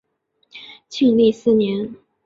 [0.89, 1.95] 庆历四年。